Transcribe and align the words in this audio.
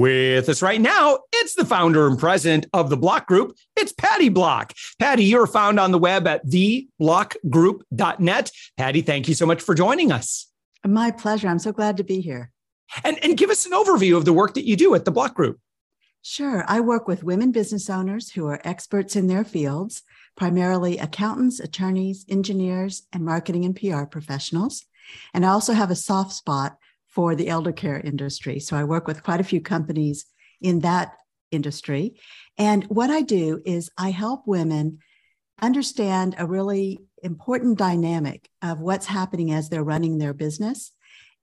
With 0.00 0.48
us 0.48 0.62
right 0.62 0.80
now, 0.80 1.18
it's 1.30 1.54
the 1.54 1.66
founder 1.66 2.06
and 2.06 2.18
president 2.18 2.64
of 2.72 2.88
the 2.88 2.96
Block 2.96 3.26
Group. 3.26 3.54
It's 3.76 3.92
Patty 3.92 4.30
Block. 4.30 4.72
Patty, 4.98 5.24
you're 5.24 5.46
found 5.46 5.78
on 5.78 5.92
the 5.92 5.98
web 5.98 6.26
at 6.26 6.46
theblockgroup.net. 6.46 8.50
Patty, 8.78 9.02
thank 9.02 9.28
you 9.28 9.34
so 9.34 9.44
much 9.44 9.60
for 9.60 9.74
joining 9.74 10.10
us. 10.10 10.50
My 10.86 11.10
pleasure. 11.10 11.48
I'm 11.48 11.58
so 11.58 11.72
glad 11.72 11.98
to 11.98 12.02
be 12.02 12.22
here. 12.22 12.50
And, 13.04 13.22
and 13.22 13.36
give 13.36 13.50
us 13.50 13.66
an 13.66 13.72
overview 13.72 14.16
of 14.16 14.24
the 14.24 14.32
work 14.32 14.54
that 14.54 14.64
you 14.64 14.74
do 14.74 14.94
at 14.94 15.04
the 15.04 15.10
Block 15.10 15.34
Group. 15.34 15.60
Sure. 16.22 16.64
I 16.66 16.80
work 16.80 17.06
with 17.06 17.22
women 17.22 17.52
business 17.52 17.90
owners 17.90 18.30
who 18.30 18.46
are 18.46 18.62
experts 18.64 19.16
in 19.16 19.26
their 19.26 19.44
fields, 19.44 20.02
primarily 20.34 20.96
accountants, 20.96 21.60
attorneys, 21.60 22.24
engineers, 22.26 23.02
and 23.12 23.22
marketing 23.22 23.66
and 23.66 23.76
PR 23.76 24.04
professionals. 24.04 24.86
And 25.34 25.44
I 25.44 25.50
also 25.50 25.74
have 25.74 25.90
a 25.90 25.94
soft 25.94 26.32
spot 26.32 26.78
for 27.20 27.34
the 27.34 27.50
elder 27.50 27.70
care 27.70 28.00
industry. 28.00 28.58
So 28.58 28.74
I 28.78 28.84
work 28.84 29.06
with 29.06 29.22
quite 29.22 29.40
a 29.40 29.44
few 29.44 29.60
companies 29.60 30.24
in 30.62 30.80
that 30.80 31.12
industry. 31.50 32.14
And 32.56 32.84
what 32.84 33.10
I 33.10 33.20
do 33.20 33.60
is 33.66 33.90
I 33.98 34.10
help 34.10 34.46
women 34.46 35.00
understand 35.60 36.34
a 36.38 36.46
really 36.46 36.98
important 37.22 37.76
dynamic 37.76 38.48
of 38.62 38.80
what's 38.80 39.04
happening 39.04 39.52
as 39.52 39.68
they're 39.68 39.84
running 39.84 40.16
their 40.16 40.32
business. 40.32 40.92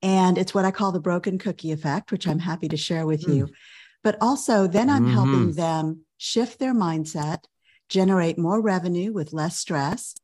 And 0.02 0.40
it's 0.40 0.56
what 0.56 0.66
I 0.66 0.72
call 0.72 0.92
the 0.92 1.00
broken 1.00 1.38
cookie 1.38 1.72
effect, 1.72 2.12
which 2.12 2.28
I'm 2.28 2.40
happy 2.40 2.70
to 2.70 2.76
share 2.78 3.06
with 3.06 3.26
mm. 3.26 3.36
you. 3.36 3.50
But 4.04 4.18
also, 4.20 4.66
then 4.66 4.90
I'm 4.90 5.04
mm-hmm. 5.06 5.14
helping 5.14 5.52
them 5.52 6.06
shift 6.18 6.58
their 6.58 6.74
mindset, 6.74 7.44
generate 7.88 8.40
more 8.40 8.62
revenue 8.62 9.14
with 9.14 9.32
less 9.32 9.60
stress. 9.60 10.16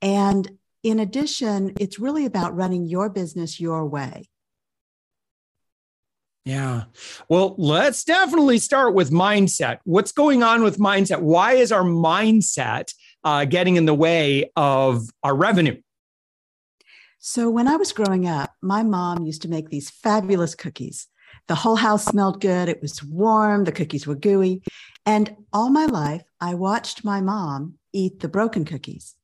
And 0.00 0.50
in 0.82 0.98
addition, 0.98 1.74
it's 1.78 1.98
really 1.98 2.24
about 2.24 2.56
running 2.56 2.86
your 2.86 3.10
business 3.10 3.60
your 3.60 3.84
way. 3.84 4.30
Yeah. 6.44 6.84
Well, 7.28 7.54
let's 7.56 8.04
definitely 8.04 8.58
start 8.58 8.94
with 8.94 9.10
mindset. 9.10 9.78
What's 9.84 10.12
going 10.12 10.42
on 10.42 10.62
with 10.62 10.78
mindset? 10.78 11.20
Why 11.20 11.54
is 11.54 11.72
our 11.72 11.84
mindset 11.84 12.92
uh, 13.24 13.46
getting 13.46 13.76
in 13.76 13.86
the 13.86 13.94
way 13.94 14.50
of 14.54 15.08
our 15.22 15.34
revenue? 15.34 15.80
So, 17.18 17.48
when 17.48 17.66
I 17.66 17.76
was 17.76 17.92
growing 17.92 18.28
up, 18.28 18.52
my 18.60 18.82
mom 18.82 19.24
used 19.24 19.40
to 19.42 19.48
make 19.48 19.70
these 19.70 19.88
fabulous 19.88 20.54
cookies. 20.54 21.06
The 21.48 21.54
whole 21.54 21.76
house 21.76 22.04
smelled 22.04 22.42
good. 22.42 22.68
It 22.68 22.82
was 22.82 23.02
warm. 23.02 23.64
The 23.64 23.72
cookies 23.72 24.06
were 24.06 24.14
gooey. 24.14 24.62
And 25.06 25.34
all 25.50 25.70
my 25.70 25.86
life, 25.86 26.22
I 26.40 26.54
watched 26.54 27.04
my 27.04 27.22
mom 27.22 27.78
eat 27.94 28.20
the 28.20 28.28
broken 28.28 28.66
cookies. 28.66 29.14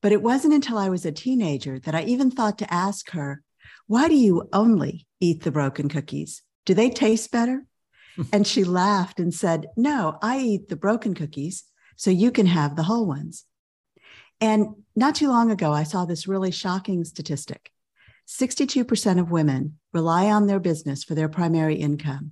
But 0.00 0.10
it 0.10 0.22
wasn't 0.22 0.54
until 0.54 0.78
I 0.78 0.88
was 0.88 1.04
a 1.04 1.12
teenager 1.12 1.78
that 1.80 1.94
I 1.94 2.02
even 2.02 2.32
thought 2.32 2.58
to 2.58 2.72
ask 2.72 3.10
her, 3.10 3.42
why 3.90 4.06
do 4.06 4.14
you 4.14 4.48
only 4.52 5.04
eat 5.18 5.42
the 5.42 5.50
broken 5.50 5.88
cookies? 5.88 6.42
Do 6.64 6.74
they 6.74 6.90
taste 6.90 7.32
better? 7.32 7.66
and 8.32 8.46
she 8.46 8.62
laughed 8.62 9.18
and 9.18 9.34
said, 9.34 9.66
No, 9.76 10.16
I 10.22 10.38
eat 10.38 10.68
the 10.68 10.76
broken 10.76 11.12
cookies 11.12 11.64
so 11.96 12.08
you 12.12 12.30
can 12.30 12.46
have 12.46 12.76
the 12.76 12.84
whole 12.84 13.04
ones. 13.04 13.46
And 14.40 14.76
not 14.94 15.16
too 15.16 15.26
long 15.28 15.50
ago, 15.50 15.72
I 15.72 15.82
saw 15.82 16.04
this 16.04 16.28
really 16.28 16.52
shocking 16.52 17.02
statistic 17.02 17.72
62% 18.28 19.18
of 19.18 19.32
women 19.32 19.80
rely 19.92 20.26
on 20.26 20.46
their 20.46 20.60
business 20.60 21.02
for 21.02 21.16
their 21.16 21.28
primary 21.28 21.74
income. 21.74 22.30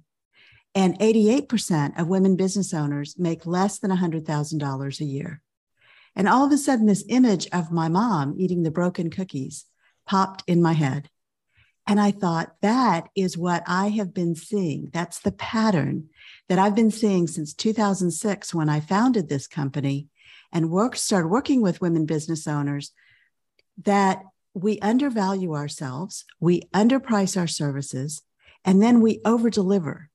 And 0.77 0.97
88% 1.01 2.01
of 2.01 2.07
women 2.07 2.37
business 2.37 2.73
owners 2.73 3.17
make 3.19 3.47
less 3.47 3.81
than 3.81 3.91
$100,000 3.91 5.01
a 5.01 5.05
year. 5.05 5.43
And 6.15 6.29
all 6.29 6.47
of 6.47 6.53
a 6.53 6.57
sudden, 6.57 6.87
this 6.87 7.05
image 7.09 7.49
of 7.53 7.73
my 7.73 7.89
mom 7.89 8.37
eating 8.39 8.63
the 8.63 8.71
broken 8.71 9.11
cookies 9.11 9.65
popped 10.07 10.45
in 10.47 10.63
my 10.63 10.75
head. 10.75 11.11
And 11.89 11.99
I 11.99 12.11
thought, 12.11 12.55
that 12.61 13.09
is 13.17 13.39
what 13.39 13.63
I 13.67 13.89
have 13.89 14.13
been 14.13 14.35
seeing. 14.35 14.91
That's 14.93 15.21
the 15.21 15.33
pattern 15.33 16.11
that 16.51 16.59
I've 16.59 16.75
been 16.75 16.91
seeing 16.91 17.27
since 17.27 17.55
2006 17.55 18.53
when 18.53 18.69
I 18.69 18.79
founded 18.79 19.29
this 19.29 19.47
company 19.47 20.09
and 20.53 20.71
worked, 20.71 20.99
started 20.99 21.29
working 21.29 21.63
with 21.63 21.81
women 21.81 22.05
business 22.05 22.47
owners 22.47 22.93
that 23.85 24.23
we 24.53 24.79
undervalue 24.81 25.55
ourselves, 25.55 26.27
we 26.39 26.63
underprice 26.75 27.39
our 27.39 27.47
services, 27.47 28.23
and 28.67 28.83
then 28.83 29.01
we 29.01 29.21
overdeliver. 29.21 30.09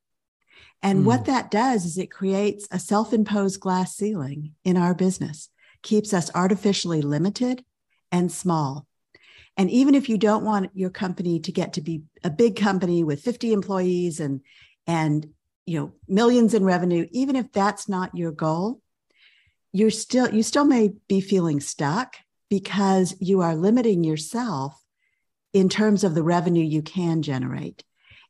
And 0.83 1.00
mm. 1.00 1.06
what 1.06 1.22
hmm. 1.22 1.31
that 1.31 1.50
does 1.50 1.85
is 1.85 1.97
it 1.97 2.12
creates 2.12 2.67
a 2.69 2.78
self 2.78 3.13
imposed 3.13 3.59
glass 3.59 3.95
ceiling 3.95 4.53
in 4.63 4.78
our 4.78 4.94
business, 4.94 5.50
keeps 5.81 6.13
us 6.13 6.29
artificially 6.35 7.01
limited 7.01 7.66
and 8.12 8.31
small. 8.31 8.85
And 9.58 9.69
even 9.69 9.96
if 9.96 10.09
you 10.09 10.18
don't 10.18 10.44
want 10.44 10.72
your 10.74 10.90
company 10.90 11.40
to 11.41 11.52
get 11.52 11.74
to 11.74 11.81
be 11.81 12.03
a 12.24 12.30
big 12.30 12.56
company 12.56 13.03
with 13.03 13.22
50 13.22 13.53
employees 13.53 14.19
and 14.19 14.41
and 14.88 15.28
you 15.66 15.80
know 15.80 15.94
millions 16.08 16.53
in 16.53 16.64
revenue, 16.64 17.08
even 17.12 17.36
if 17.36 17.52
that's 17.52 17.88
not 17.88 18.16
your 18.16 18.31
goal, 18.31 18.81
you're 19.72 19.92
still 19.92 20.34
you 20.34 20.44
still 20.44 20.66
may 20.66 20.94
be 21.08 21.22
feeling 21.22 21.59
stuck 21.59 22.16
because 22.50 23.16
you 23.19 23.42
are 23.42 23.56
limiting 23.56 24.03
yourself 24.03 24.80
in 25.53 25.69
terms 25.69 26.03
of 26.03 26.16
the 26.16 26.24
revenue 26.24 26.63
you 26.63 26.81
can 26.81 27.22
generate. 27.22 27.84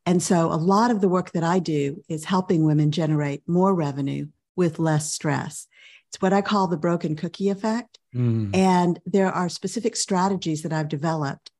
And 0.05 0.21
so 0.21 0.51
a 0.51 0.55
lot 0.55 0.91
of 0.91 0.99
the 0.99 1.09
work 1.09 1.31
that 1.31 1.43
I 1.43 1.59
do 1.59 2.03
is 2.09 2.25
helping 2.25 2.65
women 2.65 2.91
generate 2.91 3.47
more 3.47 3.73
revenue 3.73 4.27
with 4.55 4.79
less 4.79 5.13
stress. 5.13 5.67
It's 6.09 6.21
what 6.21 6.33
I 6.33 6.41
call 6.41 6.67
the 6.67 6.77
broken 6.77 7.15
cookie 7.15 7.49
effect. 7.49 7.99
Mm. 8.15 8.55
And 8.55 8.99
there 9.05 9.31
are 9.31 9.49
specific 9.49 9.95
strategies 9.95 10.61
that 10.63 10.73
I've 10.73 10.89
developed 10.89 11.51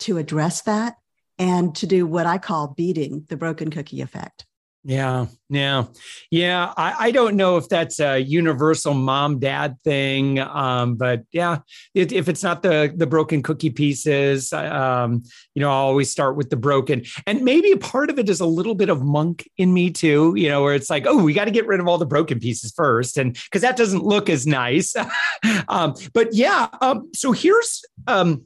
to 0.00 0.18
address 0.18 0.62
that 0.62 0.96
and 1.38 1.74
to 1.76 1.86
do 1.86 2.06
what 2.06 2.26
I 2.26 2.38
call 2.38 2.68
beating 2.68 3.26
the 3.28 3.36
broken 3.36 3.70
cookie 3.70 4.00
effect. 4.00 4.46
Yeah, 4.86 5.26
yeah, 5.48 5.84
yeah. 6.30 6.74
I, 6.76 7.06
I 7.06 7.10
don't 7.10 7.36
know 7.36 7.56
if 7.56 7.70
that's 7.70 8.00
a 8.00 8.18
universal 8.18 8.92
mom 8.92 9.38
dad 9.38 9.78
thing, 9.82 10.38
um, 10.38 10.96
but 10.96 11.22
yeah, 11.32 11.60
it, 11.94 12.12
if 12.12 12.28
it's 12.28 12.42
not 12.42 12.62
the 12.62 12.92
the 12.94 13.06
broken 13.06 13.42
cookie 13.42 13.70
pieces, 13.70 14.52
um, 14.52 15.22
you 15.54 15.62
know, 15.62 15.70
I 15.70 15.72
always 15.76 16.10
start 16.10 16.36
with 16.36 16.50
the 16.50 16.56
broken, 16.56 17.02
and 17.26 17.40
maybe 17.42 17.72
a 17.72 17.78
part 17.78 18.10
of 18.10 18.18
it 18.18 18.28
is 18.28 18.40
a 18.40 18.46
little 18.46 18.74
bit 18.74 18.90
of 18.90 19.02
monk 19.02 19.48
in 19.56 19.72
me 19.72 19.90
too. 19.90 20.34
You 20.36 20.50
know, 20.50 20.62
where 20.62 20.74
it's 20.74 20.90
like, 20.90 21.06
oh, 21.06 21.22
we 21.22 21.32
got 21.32 21.46
to 21.46 21.50
get 21.50 21.66
rid 21.66 21.80
of 21.80 21.88
all 21.88 21.96
the 21.96 22.04
broken 22.04 22.38
pieces 22.38 22.70
first, 22.76 23.16
and 23.16 23.32
because 23.32 23.62
that 23.62 23.78
doesn't 23.78 24.04
look 24.04 24.28
as 24.28 24.46
nice. 24.46 24.94
um, 25.68 25.94
but 26.12 26.34
yeah, 26.34 26.68
um, 26.82 27.08
so 27.14 27.32
here's 27.32 27.82
um, 28.06 28.44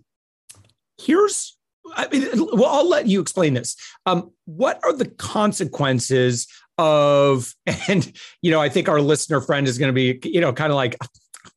here's 1.03 1.58
I 1.95 2.09
mean, 2.09 2.29
well, 2.53 2.71
I'll 2.71 2.89
let 2.89 3.07
you 3.07 3.21
explain 3.21 3.55
this. 3.55 3.77
Um, 4.07 4.31
what 4.45 4.81
are 4.85 4.93
the 4.93 5.07
consequences 5.07 6.47
of, 6.79 7.55
and 7.89 8.11
you 8.43 8.51
know, 8.51 8.61
I 8.61 8.69
think 8.69 8.89
our 8.89 9.01
listener 9.01 9.41
friend 9.41 9.67
is 9.67 9.79
going 9.79 9.89
to 9.89 9.93
be, 9.93 10.21
you 10.29 10.41
know, 10.41 10.53
kind 10.53 10.73
of 10.73 10.77
like, 10.77 10.97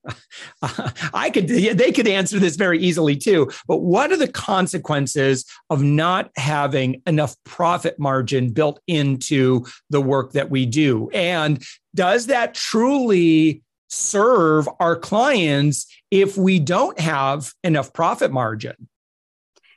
I 1.14 1.30
could, 1.30 1.48
they 1.48 1.92
could 1.92 2.08
answer 2.08 2.40
this 2.40 2.56
very 2.56 2.80
easily 2.80 3.16
too. 3.16 3.52
But 3.68 3.78
what 3.78 4.12
are 4.12 4.18
the 4.18 4.28
consequences 4.28 5.46
of 5.70 5.84
not 5.84 6.32
having 6.38 7.02
enough 7.06 7.36
profit 7.44 8.00
margin 8.00 8.52
built 8.52 8.80
into 8.88 9.66
the 9.90 10.02
work 10.02 10.34
that 10.34 10.50
we 10.50 10.66
do? 10.66 11.10
And 11.14 11.64
does 11.94 12.28
that 12.28 12.56
truly 12.56 13.64
serve 13.90 14.68
our 14.80 14.96
clients 14.96 15.86
if 16.10 16.38
we 16.38 16.60
don't 16.60 17.00
have 17.00 17.54
enough 17.64 17.94
profit 17.94 18.32
margin? 18.32 18.88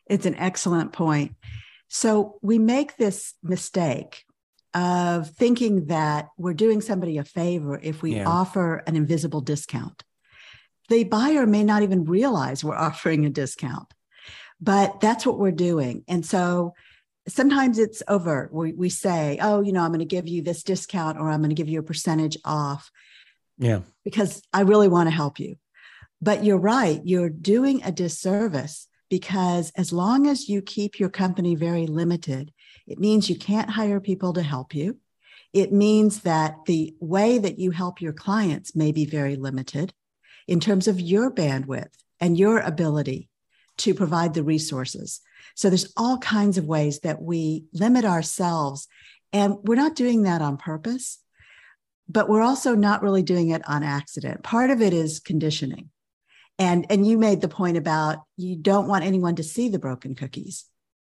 It's 0.07 0.27
an 0.27 0.35
excellent 0.37 0.93
point. 0.93 1.35
So 1.89 2.39
we 2.43 2.59
make 2.59 2.97
this 2.97 3.35
mistake 3.43 4.25
of 4.75 5.31
thinking 5.31 5.87
that 5.87 6.29
we're 6.37 6.55
doing 6.55 6.81
somebody 6.81 7.19
a 7.19 7.25
favor 7.25 7.79
if 7.81 8.03
we 8.03 8.17
yeah. 8.17 8.27
offer 8.27 8.83
an 8.87 8.97
invisible 8.97 9.41
discount. 9.41 10.03
the 10.89 11.05
buyer 11.05 11.47
may 11.47 11.63
not 11.63 11.83
even 11.83 12.05
realize 12.05 12.65
we're 12.65 12.75
offering 12.89 13.25
a 13.25 13.31
discount, 13.31 13.95
but 14.61 15.01
that's 15.01 15.25
what 15.25 15.39
we're 15.39 15.53
doing. 15.53 16.05
And 16.09 16.27
so 16.27 16.75
sometimes 17.29 17.79
it's 17.79 18.03
overt. 18.09 18.53
We, 18.53 18.73
we 18.73 18.91
say, 18.91 19.39
oh, 19.41 19.63
you 19.63 19.73
know, 19.73 19.83
I'm 19.83 19.91
going 19.91 20.01
to 20.01 20.05
give 20.05 20.29
you 20.29 20.43
this 20.43 20.63
discount 20.63 21.19
or 21.19 21.31
I'm 21.31 21.41
going 21.41 21.51
to 21.51 21.55
give 21.55 21.69
you 21.69 21.79
a 21.79 21.85
percentage 21.85 22.37
off. 22.45 22.91
Yeah. 23.57 23.81
Because 24.05 24.43
I 24.53 24.63
really 24.63 24.89
want 24.89 25.07
to 25.07 25.15
help 25.15 25.39
you. 25.39 25.57
But 26.21 26.45
you're 26.45 26.59
right. 26.59 27.01
You're 27.05 27.31
doing 27.31 27.83
a 27.83 27.93
disservice 27.93 28.89
because 29.09 29.71
as 29.77 29.93
long 29.93 30.27
as 30.27 30.49
you 30.49 30.63
keep 30.63 30.99
your 30.99 31.09
company 31.09 31.55
very 31.55 31.87
limited, 31.87 32.53
it 32.87 32.99
means 32.99 33.29
you 33.29 33.37
can't 33.37 33.71
hire 33.71 34.01
people 34.01 34.33
to 34.35 34.43
help 34.43 34.75
you. 34.75 34.99
It 35.53 35.73
means 35.73 36.21
that 36.21 36.65
the 36.67 36.95
way 37.01 37.39
that 37.39 37.59
you 37.59 37.71
help 37.71 38.01
your 38.01 38.13
clients 38.13 38.75
may 38.75 38.93
be 38.93 39.05
very 39.05 39.37
limited 39.37 39.93
in 40.49 40.61
terms 40.61 40.89
of 40.89 41.01
your 41.01 41.31
bandwidth 41.31 41.93
and 42.21 42.39
your 42.39 42.59
ability 42.59 43.29
to 43.79 43.95
provide 43.95 44.35
the 44.35 44.43
resources. 44.43 45.21
So 45.55 45.69
there's 45.69 45.93
all 45.97 46.19
kinds 46.19 46.59
of 46.59 46.67
ways 46.67 47.01
that 47.01 47.23
we 47.23 47.65
limit 47.73 48.05
ourselves. 48.05 48.89
And 49.33 49.57
we're 49.63 49.75
not 49.75 49.95
doing 49.95 50.23
that 50.23 50.43
on 50.43 50.57
purpose, 50.57 51.19
but 52.09 52.29
we're 52.29 52.43
also 52.43 52.75
not 52.75 53.03
really 53.03 53.23
doing 53.23 53.51
it 53.51 53.63
on 53.69 53.83
accident. 53.83 54.43
Part 54.43 54.71
of 54.71 54.83
it 54.83 54.93
is 54.93 55.21
conditioning. 55.21 55.91
And, 56.59 56.87
and 56.91 57.07
you 57.07 57.19
made 57.19 57.41
the 57.41 57.49
point 57.49 57.77
about 57.77 58.19
you 58.37 58.57
don't 58.57 58.89
want 58.89 59.05
anyone 59.05 59.37
to 59.37 59.43
see 59.43 59.69
the 59.69 59.79
broken 59.79 60.15
cookies, 60.15 60.67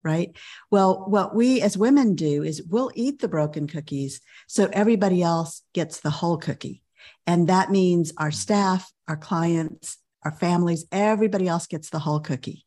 right? 0.05 0.37
Well, 0.71 1.05
what 1.09 1.35
we 1.35 1.63
as 1.63 1.79
women 1.79 2.15
do 2.15 2.43
is 2.43 2.63
we'll 2.63 2.91
eat 2.95 3.21
the 3.21 3.29
broken 3.29 3.67
cookies 3.67 4.21
so 4.47 4.69
everybody 4.73 5.23
else 5.23 5.63
gets 5.73 6.01
the 6.01 6.11
whole 6.11 6.37
cookie. 6.37 6.83
And 7.27 7.49
that 7.49 7.71
means 7.71 8.13
our 8.19 8.31
staff, 8.31 8.93
our 9.09 9.17
clients, 9.17 9.97
our 10.23 10.33
families, 10.33 10.85
everybody 10.93 11.49
else 11.49 11.67
gets 11.67 11.89
the 11.89 11.99
whole 11.99 12.21
cookie 12.21 12.67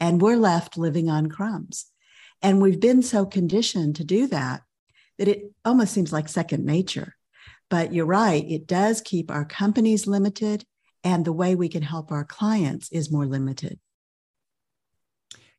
and 0.00 0.20
we're 0.20 0.36
left 0.36 0.78
living 0.78 1.08
on 1.08 1.28
crumbs. 1.28 1.86
And 2.42 2.60
we've 2.60 2.80
been 2.80 3.02
so 3.02 3.26
conditioned 3.26 3.96
to 3.96 4.04
do 4.04 4.26
that 4.28 4.62
that 5.18 5.28
it 5.28 5.52
almost 5.64 5.92
seems 5.92 6.12
like 6.12 6.28
second 6.28 6.64
nature. 6.64 7.14
But 7.68 7.92
you're 7.92 8.06
right, 8.06 8.44
it 8.48 8.66
does 8.66 9.00
keep 9.00 9.30
our 9.30 9.44
companies 9.44 10.06
limited, 10.06 10.64
and 11.04 11.24
the 11.24 11.32
way 11.32 11.54
we 11.54 11.68
can 11.68 11.82
help 11.82 12.12
our 12.12 12.24
clients 12.24 12.90
is 12.92 13.10
more 13.10 13.26
limited. 13.26 13.78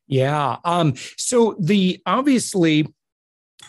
Yeah. 0.06 0.56
Um, 0.64 0.94
so 1.16 1.56
the 1.58 2.00
obviously, 2.06 2.86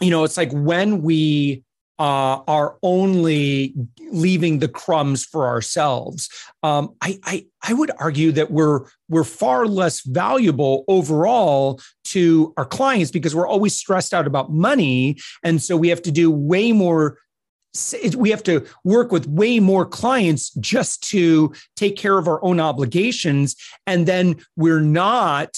you 0.02 0.10
know, 0.10 0.24
it's 0.24 0.38
like 0.38 0.52
when 0.52 1.02
we 1.02 1.64
uh, 2.00 2.42
are 2.48 2.78
only 2.81 3.74
leaving 4.12 4.60
the 4.60 4.68
crumbs 4.68 5.24
for 5.24 5.48
ourselves. 5.48 6.28
Um, 6.64 6.96
I, 7.02 7.20
I, 7.24 7.46
I 7.62 7.74
would 7.74 7.92
argue 8.00 8.31
that 8.34 8.52
we're 8.52 8.81
we're 9.10 9.24
far 9.24 9.68
less 9.68 10.02
valuable 10.02 10.86
overall 10.88 11.80
to 12.06 12.54
our 12.58 12.66
clients 12.66 13.12
because 13.12 13.36
we're 13.36 13.48
always 13.48 13.75
stressed 13.75 14.14
out 14.14 14.28
about 14.28 14.52
money, 14.52 15.18
and 15.44 15.62
so 15.62 15.78
we 15.78 15.90
have 15.90 16.02
to 16.04 16.12
do 16.12 16.31
way 16.31 16.72
more. 16.72 17.20
We 18.16 18.30
have 18.30 18.44
to 18.44 18.66
work 18.84 19.12
with 19.12 19.28
way 19.28 19.60
more 19.60 19.86
clients 19.86 20.52
just 20.52 21.10
to 21.10 21.54
take 21.75 21.98
care 21.98 22.18
of 22.18 22.28
our 22.28 22.44
own 22.44 22.60
obligations, 22.60 23.56
and 23.88 24.06
then 24.06 24.38
we're 24.56 24.81
not 24.81 25.58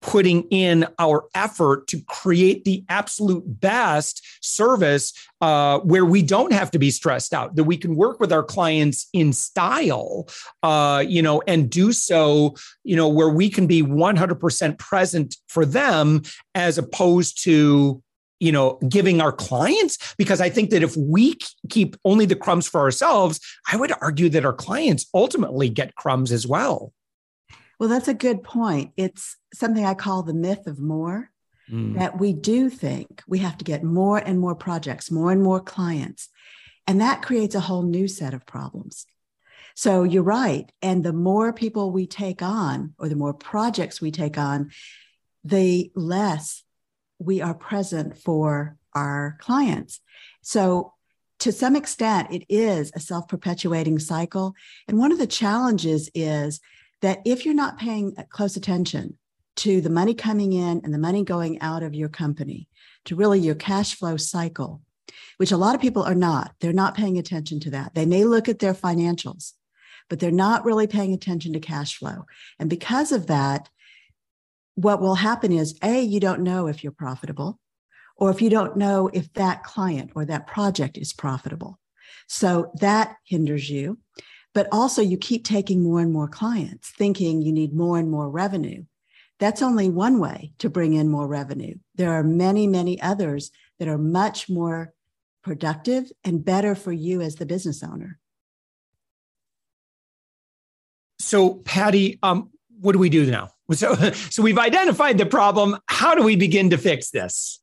putting 0.00 0.42
in 0.50 0.86
our 0.98 1.26
effort 1.34 1.86
to 1.88 2.00
create 2.02 2.64
the 2.64 2.84
absolute 2.88 3.42
best 3.60 4.24
service 4.40 5.12
uh, 5.40 5.78
where 5.80 6.04
we 6.04 6.22
don't 6.22 6.52
have 6.52 6.70
to 6.70 6.78
be 6.78 6.90
stressed 6.90 7.34
out 7.34 7.56
that 7.56 7.64
we 7.64 7.76
can 7.76 7.96
work 7.96 8.20
with 8.20 8.32
our 8.32 8.42
clients 8.42 9.08
in 9.12 9.32
style 9.32 10.28
uh, 10.62 11.02
you 11.06 11.20
know 11.20 11.42
and 11.46 11.70
do 11.70 11.92
so 11.92 12.54
you 12.84 12.94
know 12.94 13.08
where 13.08 13.28
we 13.28 13.50
can 13.50 13.66
be 13.66 13.82
100% 13.82 14.78
present 14.78 15.36
for 15.48 15.64
them 15.64 16.22
as 16.54 16.78
opposed 16.78 17.42
to 17.42 18.02
you 18.40 18.52
know 18.52 18.78
giving 18.88 19.20
our 19.20 19.32
clients 19.32 20.14
because 20.16 20.40
i 20.40 20.48
think 20.48 20.70
that 20.70 20.82
if 20.82 20.96
we 20.96 21.36
keep 21.68 21.96
only 22.04 22.24
the 22.24 22.36
crumbs 22.36 22.68
for 22.68 22.80
ourselves 22.80 23.40
i 23.70 23.76
would 23.76 23.92
argue 24.00 24.28
that 24.28 24.44
our 24.44 24.52
clients 24.52 25.06
ultimately 25.14 25.68
get 25.68 25.94
crumbs 25.96 26.32
as 26.32 26.46
well 26.46 26.92
well, 27.78 27.88
that's 27.88 28.08
a 28.08 28.14
good 28.14 28.42
point. 28.42 28.92
It's 28.96 29.36
something 29.54 29.84
I 29.84 29.94
call 29.94 30.22
the 30.22 30.34
myth 30.34 30.66
of 30.66 30.80
more. 30.80 31.30
Mm. 31.70 31.96
That 31.96 32.18
we 32.18 32.32
do 32.32 32.70
think 32.70 33.22
we 33.28 33.40
have 33.40 33.58
to 33.58 33.64
get 33.64 33.84
more 33.84 34.16
and 34.16 34.40
more 34.40 34.54
projects, 34.54 35.10
more 35.10 35.30
and 35.30 35.42
more 35.42 35.60
clients. 35.60 36.30
And 36.86 37.02
that 37.02 37.20
creates 37.20 37.54
a 37.54 37.60
whole 37.60 37.82
new 37.82 38.08
set 38.08 38.32
of 38.32 38.46
problems. 38.46 39.04
So 39.74 40.02
you're 40.02 40.22
right. 40.22 40.72
And 40.80 41.04
the 41.04 41.12
more 41.12 41.52
people 41.52 41.90
we 41.90 42.06
take 42.06 42.40
on, 42.40 42.94
or 42.98 43.10
the 43.10 43.16
more 43.16 43.34
projects 43.34 44.00
we 44.00 44.10
take 44.10 44.38
on, 44.38 44.70
the 45.44 45.92
less 45.94 46.64
we 47.18 47.40
are 47.40 47.54
present 47.54 48.16
for 48.16 48.76
our 48.94 49.36
clients. 49.40 50.00
So 50.42 50.92
to 51.40 51.52
some 51.52 51.76
extent, 51.76 52.32
it 52.32 52.44
is 52.48 52.90
a 52.94 53.00
self 53.00 53.28
perpetuating 53.28 53.98
cycle. 53.98 54.54
And 54.86 54.98
one 54.98 55.12
of 55.12 55.18
the 55.18 55.26
challenges 55.26 56.10
is 56.14 56.60
that 57.00 57.20
if 57.24 57.44
you're 57.44 57.54
not 57.54 57.78
paying 57.78 58.14
close 58.30 58.56
attention 58.56 59.18
to 59.56 59.80
the 59.80 59.90
money 59.90 60.14
coming 60.14 60.52
in 60.52 60.80
and 60.84 60.92
the 60.92 60.98
money 60.98 61.24
going 61.24 61.60
out 61.60 61.82
of 61.82 61.94
your 61.94 62.08
company, 62.08 62.68
to 63.04 63.16
really 63.16 63.40
your 63.40 63.54
cash 63.54 63.94
flow 63.94 64.16
cycle, 64.16 64.82
which 65.38 65.52
a 65.52 65.56
lot 65.56 65.74
of 65.74 65.80
people 65.80 66.02
are 66.02 66.14
not, 66.14 66.52
they're 66.60 66.72
not 66.72 66.96
paying 66.96 67.18
attention 67.18 67.60
to 67.60 67.70
that. 67.70 67.94
They 67.94 68.06
may 68.06 68.24
look 68.24 68.48
at 68.48 68.58
their 68.58 68.74
financials, 68.74 69.52
but 70.08 70.18
they're 70.18 70.30
not 70.30 70.64
really 70.64 70.86
paying 70.86 71.14
attention 71.14 71.52
to 71.52 71.60
cash 71.60 71.96
flow. 71.96 72.26
And 72.58 72.68
because 72.68 73.12
of 73.12 73.26
that, 73.28 73.68
what 74.78 75.00
will 75.00 75.16
happen 75.16 75.52
is 75.52 75.78
A, 75.82 76.00
you 76.00 76.20
don't 76.20 76.42
know 76.42 76.66
if 76.66 76.82
you're 76.82 76.92
profitable, 76.92 77.58
or 78.16 78.30
if 78.30 78.40
you 78.42 78.50
don't 78.50 78.76
know 78.76 79.08
if 79.12 79.32
that 79.34 79.62
client 79.62 80.12
or 80.14 80.24
that 80.24 80.46
project 80.46 80.96
is 80.96 81.12
profitable. 81.12 81.78
So 82.26 82.72
that 82.80 83.16
hinders 83.24 83.70
you 83.70 83.98
but 84.58 84.66
also 84.72 85.02
you 85.02 85.16
keep 85.16 85.44
taking 85.44 85.82
more 85.84 86.00
and 86.00 86.12
more 86.12 86.26
clients, 86.26 86.90
thinking 86.90 87.42
you 87.42 87.52
need 87.52 87.72
more 87.72 87.96
and 87.96 88.10
more 88.10 88.28
revenue. 88.28 88.84
That's 89.38 89.62
only 89.62 89.88
one 89.88 90.18
way 90.18 90.52
to 90.58 90.68
bring 90.68 90.94
in 90.94 91.08
more 91.08 91.28
revenue. 91.28 91.76
There 91.94 92.12
are 92.12 92.24
many, 92.24 92.66
many 92.66 93.00
others 93.00 93.52
that 93.78 93.86
are 93.86 93.98
much 93.98 94.48
more 94.48 94.92
productive 95.44 96.10
and 96.24 96.44
better 96.44 96.74
for 96.74 96.90
you 96.90 97.20
as 97.20 97.36
the 97.36 97.46
business 97.46 97.84
owner. 97.84 98.18
So, 101.20 101.54
Patty, 101.54 102.18
um, 102.22 102.50
what 102.80 102.92
do 102.92 102.98
we 102.98 103.08
do 103.08 103.30
now? 103.30 103.50
So, 103.72 103.94
so 104.30 104.42
we've 104.42 104.58
identified 104.58 105.18
the 105.18 105.26
problem. 105.26 105.78
How 105.86 106.14
do 106.14 106.22
we 106.22 106.36
begin 106.36 106.70
to 106.70 106.78
fix 106.78 107.10
this? 107.10 107.60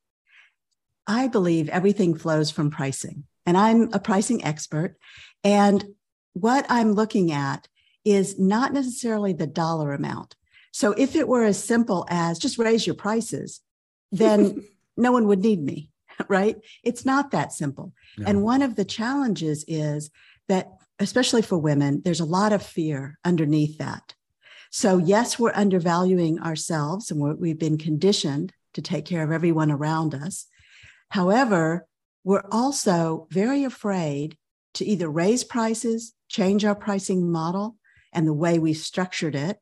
I 1.06 1.28
believe 1.28 1.68
everything 1.68 2.16
flows 2.16 2.50
from 2.50 2.70
pricing, 2.70 3.24
and 3.44 3.56
I'm 3.56 3.92
a 3.92 3.98
pricing 3.98 4.44
expert. 4.44 4.96
And 5.44 5.84
what 6.32 6.66
I'm 6.68 6.92
looking 6.92 7.32
at 7.32 7.68
is 8.04 8.38
not 8.38 8.72
necessarily 8.72 9.32
the 9.32 9.46
dollar 9.46 9.92
amount. 9.92 10.36
So 10.72 10.92
if 10.92 11.16
it 11.16 11.26
were 11.26 11.44
as 11.44 11.62
simple 11.62 12.06
as 12.10 12.38
just 12.38 12.58
raise 12.58 12.86
your 12.86 12.96
prices, 12.96 13.62
then 14.12 14.62
no 14.96 15.12
one 15.12 15.26
would 15.26 15.40
need 15.40 15.62
me, 15.62 15.90
right? 16.28 16.56
It's 16.84 17.06
not 17.06 17.30
that 17.30 17.52
simple. 17.52 17.94
No. 18.18 18.26
And 18.26 18.42
one 18.42 18.62
of 18.62 18.76
the 18.76 18.84
challenges 18.84 19.64
is 19.66 20.10
that, 20.48 20.70
especially 20.98 21.42
for 21.42 21.56
women, 21.56 22.02
there's 22.04 22.20
a 22.20 22.26
lot 22.26 22.52
of 22.52 22.62
fear 22.62 23.18
underneath 23.24 23.78
that. 23.78 24.14
So, 24.78 24.98
yes, 24.98 25.38
we're 25.38 25.54
undervaluing 25.54 26.38
ourselves 26.40 27.10
and 27.10 27.18
we 27.40 27.48
have 27.48 27.58
been 27.58 27.78
conditioned 27.78 28.52
to 28.74 28.82
take 28.82 29.06
care 29.06 29.22
of 29.22 29.32
everyone 29.32 29.70
around 29.70 30.14
us. 30.14 30.44
However, 31.08 31.86
we're 32.24 32.44
also 32.52 33.26
very 33.30 33.64
afraid 33.64 34.36
to 34.74 34.84
either 34.84 35.08
raise 35.08 35.44
prices 35.44 36.12
change 36.28 36.62
our 36.62 36.74
pricing 36.74 37.32
model 37.32 37.76
and 38.12 38.26
the 38.26 38.34
way 38.34 38.58
we 38.58 38.74
structured 38.74 39.34
it, 39.34 39.56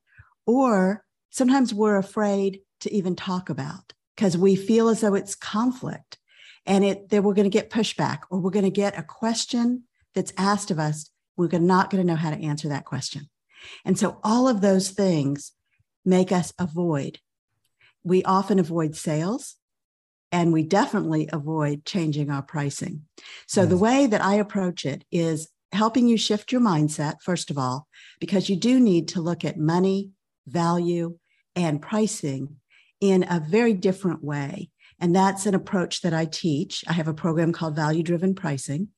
or 0.46 1.04
sometimes 1.30 1.72
we're 1.72 1.96
afraid 1.96 2.62
to 2.80 2.92
even 2.92 3.14
talk 3.14 3.48
about 3.48 3.92
because 4.16 4.36
we 4.36 4.56
feel 4.56 4.88
as 4.88 5.00
though 5.02 5.14
it's 5.14 5.36
conflict 5.36 6.18
and 6.66 6.84
it 6.84 7.08
that 7.10 7.22
we're 7.22 7.34
going 7.34 7.48
to 7.48 7.56
get 7.56 7.70
pushback 7.70 8.22
or 8.30 8.40
we're 8.40 8.50
going 8.50 8.64
to 8.64 8.68
get 8.68 8.98
a 8.98 9.02
question 9.04 9.84
that's 10.12 10.32
asked 10.36 10.72
of 10.72 10.80
us 10.80 11.08
we're 11.36 11.46
not 11.60 11.88
going 11.88 12.04
to 12.04 12.12
know 12.12 12.18
how 12.18 12.30
to 12.30 12.42
answer 12.42 12.68
that 12.68 12.84
question 12.84 13.28
and 13.84 13.98
so 13.98 14.18
all 14.22 14.48
of 14.48 14.60
those 14.60 14.90
things 14.90 15.52
make 16.04 16.32
us 16.32 16.52
avoid 16.58 17.18
we 18.02 18.22
often 18.24 18.58
avoid 18.58 18.94
sales 18.94 19.56
and 20.30 20.52
we 20.52 20.62
definitely 20.62 21.28
avoid 21.32 21.84
changing 21.84 22.30
our 22.30 22.42
pricing 22.42 23.02
so 23.46 23.62
yes. 23.62 23.70
the 23.70 23.78
way 23.78 24.06
that 24.06 24.22
i 24.22 24.34
approach 24.34 24.84
it 24.84 25.04
is 25.10 25.48
helping 25.74 26.08
you 26.08 26.16
shift 26.16 26.52
your 26.52 26.60
mindset, 26.60 27.20
first 27.20 27.50
of 27.50 27.58
all, 27.58 27.86
because 28.20 28.48
you 28.48 28.56
do 28.56 28.80
need 28.80 29.08
to 29.08 29.20
look 29.20 29.44
at 29.44 29.58
money, 29.58 30.10
value, 30.46 31.18
and 31.54 31.82
pricing 31.82 32.56
in 33.00 33.24
a 33.28 33.40
very 33.40 33.74
different 33.74 34.24
way. 34.24 34.70
And 35.00 35.14
that's 35.14 35.46
an 35.46 35.54
approach 35.54 36.00
that 36.02 36.14
I 36.14 36.24
teach. 36.24 36.84
I 36.88 36.92
have 36.92 37.08
a 37.08 37.14
program 37.14 37.52
called 37.52 37.76
Value 37.76 38.02
Driven 38.02 38.34
Pricing, 38.34 38.88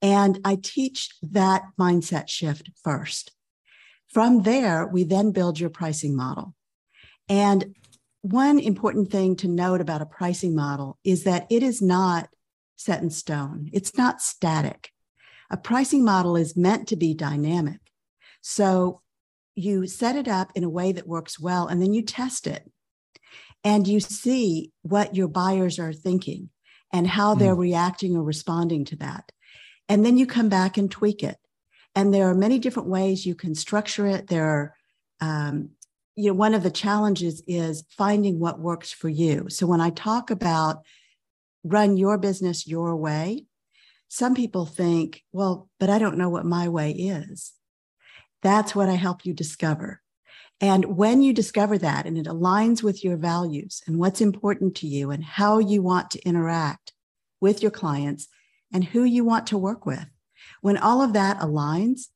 and 0.00 0.38
I 0.44 0.58
teach 0.62 1.10
that 1.22 1.62
mindset 1.80 2.28
shift 2.28 2.70
first. 2.84 3.32
From 4.08 4.42
there, 4.42 4.86
we 4.86 5.04
then 5.04 5.32
build 5.32 5.60
your 5.60 5.70
pricing 5.70 6.16
model. 6.16 6.54
And 7.28 7.74
one 8.22 8.58
important 8.58 9.10
thing 9.10 9.36
to 9.36 9.48
note 9.48 9.80
about 9.80 10.02
a 10.02 10.06
pricing 10.06 10.54
model 10.54 10.98
is 11.04 11.24
that 11.24 11.46
it 11.50 11.62
is 11.62 11.80
not 11.82 12.28
set 12.76 13.02
in 13.02 13.10
stone, 13.10 13.68
it's 13.72 13.96
not 13.96 14.20
static. 14.22 14.90
A 15.50 15.56
pricing 15.56 16.04
model 16.04 16.36
is 16.36 16.56
meant 16.56 16.88
to 16.88 16.96
be 16.96 17.14
dynamic. 17.14 17.80
So 18.40 19.00
you 19.54 19.86
set 19.86 20.14
it 20.14 20.28
up 20.28 20.52
in 20.54 20.62
a 20.62 20.70
way 20.70 20.92
that 20.92 21.06
works 21.06 21.40
well, 21.40 21.66
and 21.66 21.82
then 21.82 21.92
you 21.92 22.02
test 22.02 22.46
it. 22.46 22.70
And 23.64 23.88
you 23.88 23.98
see 23.98 24.72
what 24.82 25.16
your 25.16 25.28
buyers 25.28 25.78
are 25.78 25.92
thinking 25.92 26.50
and 26.92 27.06
how 27.06 27.34
they're 27.34 27.56
mm. 27.56 27.60
reacting 27.60 28.16
or 28.16 28.22
responding 28.22 28.84
to 28.86 28.96
that. 28.96 29.32
And 29.88 30.04
then 30.04 30.16
you 30.16 30.26
come 30.26 30.48
back 30.48 30.76
and 30.78 30.90
tweak 30.90 31.22
it. 31.22 31.36
And 31.98 32.14
there 32.14 32.30
are 32.30 32.34
many 32.34 32.60
different 32.60 32.88
ways 32.88 33.26
you 33.26 33.34
can 33.34 33.56
structure 33.56 34.06
it. 34.06 34.28
There 34.28 34.44
are, 34.44 34.74
um, 35.20 35.70
you 36.14 36.28
know, 36.28 36.34
one 36.34 36.54
of 36.54 36.62
the 36.62 36.70
challenges 36.70 37.42
is 37.48 37.82
finding 37.90 38.38
what 38.38 38.60
works 38.60 38.92
for 38.92 39.08
you. 39.08 39.46
So 39.48 39.66
when 39.66 39.80
I 39.80 39.90
talk 39.90 40.30
about 40.30 40.84
run 41.64 41.96
your 41.96 42.16
business 42.16 42.68
your 42.68 42.94
way, 42.94 43.46
some 44.06 44.36
people 44.36 44.64
think, 44.64 45.24
well, 45.32 45.68
but 45.80 45.90
I 45.90 45.98
don't 45.98 46.18
know 46.18 46.28
what 46.28 46.46
my 46.46 46.68
way 46.68 46.92
is. 46.92 47.52
That's 48.42 48.76
what 48.76 48.88
I 48.88 48.94
help 48.94 49.26
you 49.26 49.34
discover. 49.34 50.00
And 50.60 50.96
when 50.96 51.20
you 51.20 51.32
discover 51.32 51.78
that 51.78 52.06
and 52.06 52.16
it 52.16 52.26
aligns 52.26 52.80
with 52.80 53.02
your 53.02 53.16
values 53.16 53.82
and 53.88 53.98
what's 53.98 54.20
important 54.20 54.76
to 54.76 54.86
you 54.86 55.10
and 55.10 55.24
how 55.24 55.58
you 55.58 55.82
want 55.82 56.12
to 56.12 56.22
interact 56.22 56.92
with 57.40 57.60
your 57.60 57.72
clients 57.72 58.28
and 58.72 58.84
who 58.84 59.02
you 59.02 59.24
want 59.24 59.48
to 59.48 59.58
work 59.58 59.84
with, 59.84 60.06
when 60.60 60.76
all 60.76 61.02
of 61.02 61.12
that 61.12 61.38
aligns, 61.38 62.08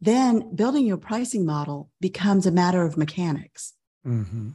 then 0.00 0.54
building 0.54 0.86
your 0.86 0.96
pricing 0.96 1.44
model 1.44 1.90
becomes 2.00 2.46
a 2.46 2.52
matter 2.52 2.82
of 2.84 2.96
mechanics. 2.96 3.74
Mm-hmm. 4.06 4.50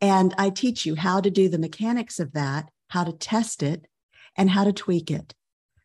And 0.00 0.34
I 0.38 0.50
teach 0.50 0.86
you 0.86 0.94
how 0.94 1.20
to 1.20 1.30
do 1.30 1.48
the 1.48 1.58
mechanics 1.58 2.18
of 2.18 2.32
that, 2.32 2.70
how 2.88 3.04
to 3.04 3.12
test 3.12 3.62
it, 3.62 3.86
and 4.36 4.50
how 4.50 4.64
to 4.64 4.72
tweak 4.72 5.10
it. 5.10 5.34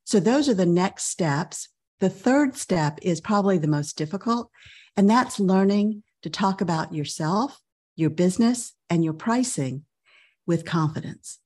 So 0.05 0.19
those 0.19 0.47
are 0.47 0.53
the 0.53 0.65
next 0.65 1.05
steps. 1.05 1.69
The 1.99 2.09
third 2.09 2.55
step 2.55 2.99
is 3.01 3.21
probably 3.21 3.57
the 3.57 3.67
most 3.67 3.97
difficult, 3.97 4.49
and 4.95 5.09
that's 5.09 5.39
learning 5.39 6.03
to 6.21 6.29
talk 6.29 6.61
about 6.61 6.93
yourself, 6.93 7.59
your 7.95 8.09
business, 8.09 8.73
and 8.89 9.03
your 9.03 9.13
pricing 9.13 9.85
with 10.45 10.65
confidence. 10.65 11.39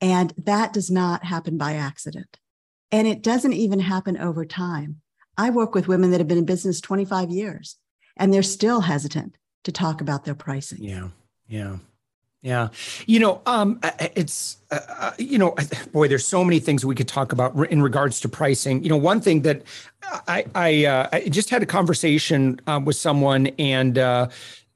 And 0.00 0.32
that 0.36 0.72
does 0.72 0.90
not 0.90 1.24
happen 1.24 1.58
by 1.58 1.74
accident. 1.74 2.38
And 2.92 3.06
it 3.06 3.22
doesn't 3.22 3.52
even 3.52 3.80
happen 3.80 4.16
over 4.16 4.44
time. 4.44 5.00
I 5.36 5.50
work 5.50 5.74
with 5.74 5.88
women 5.88 6.10
that 6.10 6.20
have 6.20 6.28
been 6.28 6.38
in 6.38 6.44
business 6.44 6.80
25 6.80 7.30
years 7.30 7.76
and 8.16 8.32
they're 8.32 8.42
still 8.42 8.80
hesitant 8.82 9.36
to 9.64 9.72
talk 9.72 10.00
about 10.00 10.24
their 10.24 10.34
pricing. 10.34 10.82
Yeah. 10.82 11.08
Yeah. 11.48 11.76
Yeah. 12.42 12.68
You 13.06 13.20
know, 13.20 13.42
um, 13.44 13.80
it's, 14.16 14.56
uh, 14.70 14.78
uh 14.88 15.12
you 15.18 15.38
know, 15.38 15.54
boy, 15.92 16.08
there's 16.08 16.26
so 16.26 16.42
many 16.42 16.58
things 16.58 16.84
we 16.84 16.94
could 16.94 17.08
talk 17.08 17.32
about 17.32 17.54
in 17.70 17.82
regards 17.82 18.20
to 18.20 18.28
pricing. 18.28 18.82
You 18.82 18.88
know, 18.88 18.96
one 18.96 19.20
thing 19.20 19.42
that 19.42 19.62
I, 20.26 20.46
I, 20.54 20.84
uh, 20.86 21.08
I 21.12 21.20
just 21.28 21.50
had 21.50 21.62
a 21.62 21.66
conversation 21.66 22.60
um, 22.66 22.84
with 22.84 22.96
someone 22.96 23.48
and, 23.58 23.98
uh, 23.98 24.28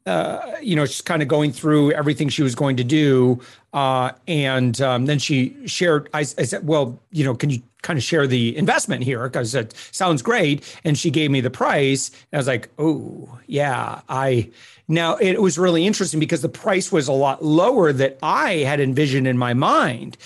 uh, 0.06 0.56
you 0.60 0.76
know, 0.76 0.84
just 0.84 1.06
kind 1.06 1.22
of 1.22 1.28
going 1.28 1.52
through 1.52 1.92
everything 1.92 2.28
she 2.28 2.42
was 2.42 2.54
going 2.54 2.76
to 2.76 2.84
do. 2.84 3.40
Uh, 3.72 4.12
and 4.28 4.80
um, 4.82 5.06
then 5.06 5.18
she 5.18 5.56
shared, 5.66 6.10
I, 6.12 6.20
I, 6.20 6.24
said, 6.24 6.66
well, 6.66 7.00
you 7.10 7.24
know, 7.24 7.34
can 7.34 7.48
you 7.48 7.62
kind 7.84 7.96
of 7.96 8.02
share 8.02 8.26
the 8.26 8.56
investment 8.56 9.04
here? 9.04 9.22
Because 9.28 9.54
it 9.54 9.72
sounds 9.92 10.22
great. 10.22 10.64
And 10.82 10.98
she 10.98 11.10
gave 11.10 11.30
me 11.30 11.40
the 11.40 11.50
price. 11.50 12.08
And 12.08 12.18
I 12.32 12.36
was 12.38 12.48
like, 12.48 12.68
oh, 12.78 13.38
yeah, 13.46 14.00
I, 14.08 14.50
now 14.88 15.16
it 15.16 15.40
was 15.40 15.56
really 15.56 15.86
interesting 15.86 16.18
because 16.18 16.42
the 16.42 16.48
price 16.48 16.90
was 16.90 17.06
a 17.06 17.12
lot 17.12 17.44
lower 17.44 17.92
that 17.92 18.18
I 18.22 18.56
had 18.56 18.80
envisioned 18.80 19.28
in 19.28 19.38
my 19.38 19.54
mind. 19.54 20.16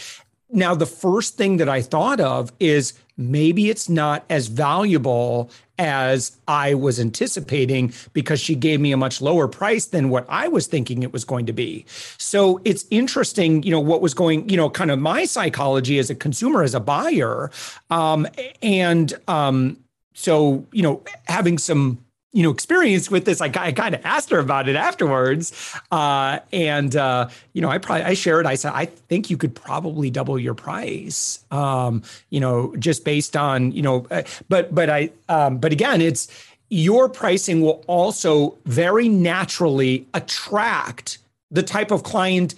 Now, 0.50 0.74
the 0.74 0.86
first 0.86 1.36
thing 1.36 1.58
that 1.58 1.68
I 1.68 1.82
thought 1.82 2.20
of 2.20 2.50
is 2.58 2.94
maybe 3.18 3.68
it's 3.68 3.88
not 3.88 4.24
as 4.30 4.46
valuable 4.46 5.50
as 5.78 6.36
I 6.48 6.74
was 6.74 6.98
anticipating 6.98 7.92
because 8.12 8.40
she 8.40 8.54
gave 8.54 8.80
me 8.80 8.92
a 8.92 8.96
much 8.96 9.20
lower 9.20 9.46
price 9.46 9.86
than 9.86 10.08
what 10.08 10.26
I 10.28 10.48
was 10.48 10.66
thinking 10.66 11.02
it 11.02 11.12
was 11.12 11.24
going 11.24 11.46
to 11.46 11.52
be. 11.52 11.84
So 12.16 12.60
it's 12.64 12.86
interesting, 12.90 13.62
you 13.62 13.70
know, 13.70 13.80
what 13.80 14.00
was 14.00 14.14
going, 14.14 14.48
you 14.48 14.56
know, 14.56 14.70
kind 14.70 14.90
of 14.90 14.98
my 14.98 15.24
psychology 15.24 15.98
as 15.98 16.10
a 16.10 16.14
consumer, 16.14 16.62
as 16.62 16.74
a 16.74 16.80
buyer. 16.80 17.50
Um, 17.90 18.26
and 18.62 19.12
um, 19.28 19.78
so, 20.14 20.66
you 20.72 20.82
know, 20.82 21.02
having 21.26 21.58
some 21.58 21.98
you 22.32 22.42
know 22.42 22.50
experience 22.50 23.10
with 23.10 23.24
this 23.24 23.40
i, 23.40 23.50
I 23.54 23.72
kind 23.72 23.94
of 23.94 24.04
asked 24.04 24.30
her 24.30 24.38
about 24.38 24.68
it 24.68 24.76
afterwards 24.76 25.52
uh, 25.90 26.40
and 26.52 26.94
uh, 26.94 27.28
you 27.52 27.62
know 27.62 27.70
i 27.70 27.78
probably 27.78 28.04
i 28.04 28.14
shared 28.14 28.46
i 28.46 28.54
said 28.54 28.72
i 28.74 28.84
think 28.84 29.30
you 29.30 29.36
could 29.36 29.54
probably 29.54 30.10
double 30.10 30.38
your 30.38 30.54
price 30.54 31.44
um, 31.50 32.02
you 32.30 32.40
know 32.40 32.74
just 32.76 33.04
based 33.04 33.36
on 33.36 33.72
you 33.72 33.82
know 33.82 34.06
uh, 34.10 34.22
but 34.48 34.74
but 34.74 34.90
i 34.90 35.10
um, 35.28 35.58
but 35.58 35.72
again 35.72 36.00
it's 36.00 36.28
your 36.70 37.08
pricing 37.08 37.62
will 37.62 37.82
also 37.86 38.58
very 38.66 39.08
naturally 39.08 40.06
attract 40.12 41.18
the 41.50 41.62
type 41.62 41.90
of 41.90 42.02
client 42.02 42.54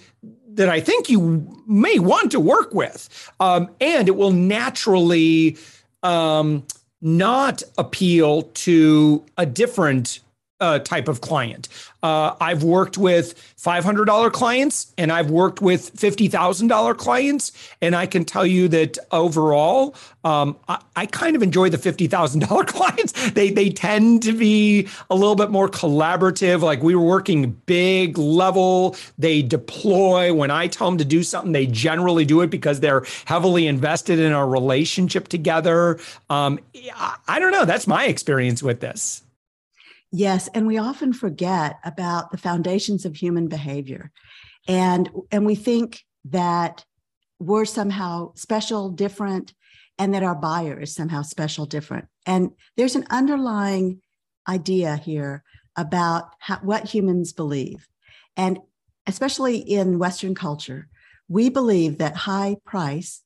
that 0.49 0.67
i 0.67 0.81
think 0.81 1.09
you 1.09 1.47
may 1.65 1.97
want 1.97 2.29
to 2.31 2.39
work 2.39 2.73
with 2.73 3.31
um, 3.39 3.69
and 3.79 4.09
it 4.09 4.17
will 4.17 4.31
naturally 4.31 5.57
um, 6.03 6.63
not 7.01 7.63
appeal 7.77 8.43
to 8.43 9.23
a 9.37 9.45
different 9.45 10.19
uh, 10.61 10.79
type 10.79 11.07
of 11.07 11.19
client. 11.21 11.67
Uh, 12.03 12.35
I've 12.39 12.63
worked 12.63 12.97
with 12.97 13.35
$500 13.57 14.31
clients 14.31 14.93
and 14.97 15.11
I've 15.11 15.29
worked 15.29 15.61
with 15.61 15.93
$50,000 15.95 16.97
clients. 16.97 17.51
And 17.81 17.95
I 17.95 18.05
can 18.05 18.25
tell 18.25 18.45
you 18.45 18.67
that 18.69 18.97
overall, 19.11 19.95
um, 20.23 20.55
I, 20.67 20.79
I, 20.95 21.05
kind 21.07 21.35
of 21.35 21.43
enjoy 21.43 21.69
the 21.69 21.77
$50,000 21.77 22.67
clients. 22.67 23.31
They, 23.31 23.49
they 23.49 23.69
tend 23.69 24.23
to 24.23 24.33
be 24.33 24.87
a 25.09 25.15
little 25.15 25.35
bit 25.35 25.49
more 25.49 25.67
collaborative. 25.67 26.61
Like 26.61 26.81
we 26.81 26.95
were 26.95 27.05
working 27.05 27.51
big 27.65 28.17
level. 28.17 28.95
They 29.17 29.41
deploy. 29.41 30.33
When 30.33 30.51
I 30.51 30.67
tell 30.67 30.87
them 30.89 30.99
to 30.99 31.05
do 31.05 31.23
something, 31.23 31.51
they 31.51 31.65
generally 31.65 32.25
do 32.25 32.41
it 32.41 32.49
because 32.51 32.79
they're 32.79 33.03
heavily 33.25 33.67
invested 33.67 34.19
in 34.19 34.31
our 34.31 34.47
relationship 34.47 35.27
together. 35.27 35.99
Um, 36.29 36.59
I, 36.95 37.17
I 37.27 37.39
don't 37.39 37.51
know. 37.51 37.65
That's 37.65 37.87
my 37.87 38.05
experience 38.05 38.61
with 38.61 38.79
this. 38.79 39.23
Yes, 40.11 40.49
and 40.53 40.67
we 40.67 40.77
often 40.77 41.13
forget 41.13 41.79
about 41.85 42.31
the 42.31 42.37
foundations 42.37 43.05
of 43.05 43.15
human 43.15 43.47
behavior. 43.47 44.11
And 44.67 45.09
and 45.31 45.45
we 45.45 45.55
think 45.55 46.03
that 46.25 46.85
we're 47.39 47.65
somehow 47.65 48.33
special, 48.35 48.89
different, 48.89 49.53
and 49.97 50.13
that 50.13 50.23
our 50.23 50.35
buyer 50.35 50.79
is 50.79 50.93
somehow 50.93 51.21
special, 51.21 51.65
different. 51.65 52.07
And 52.25 52.51
there's 52.77 52.95
an 52.95 53.07
underlying 53.09 54.01
idea 54.47 54.97
here 54.97 55.43
about 55.75 56.35
how, 56.39 56.57
what 56.57 56.85
humans 56.85 57.33
believe. 57.33 57.87
And 58.35 58.59
especially 59.07 59.57
in 59.57 59.97
Western 59.97 60.35
culture, 60.35 60.87
we 61.27 61.49
believe 61.49 61.97
that 61.97 62.15
high 62.15 62.57
price 62.65 63.23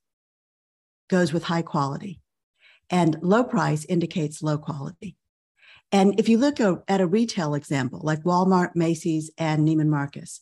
goes 1.10 1.34
with 1.34 1.44
high 1.44 1.62
quality, 1.62 2.22
and 2.90 3.18
low 3.22 3.44
price 3.44 3.86
indicates 3.86 4.44
low 4.44 4.58
quality. 4.58 5.18
And 5.92 6.20
if 6.20 6.28
you 6.28 6.38
look 6.38 6.60
at 6.60 7.02
a 7.02 7.08
retail 7.08 7.54
example 7.54 8.02
like 8.04 8.24
Walmart, 8.24 8.76
Macy's, 8.76 9.32
and 9.38 9.68
Neiman 9.68 9.88
Marcus, 9.88 10.42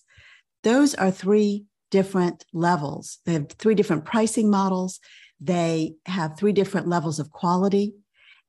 those 0.64 0.96
are 0.96 1.12
three 1.12 1.66
different 1.92 2.46
levels. 2.54 3.20
They 3.26 3.34
have 3.34 3.50
three 3.50 3.76
different 3.76 4.06
pricing 4.06 4.50
models. 4.50 5.00
They 5.40 5.96
have 6.06 6.38
three 6.38 6.54
different 6.54 6.88
levels 6.88 7.20
of 7.20 7.30
quality. 7.30 7.94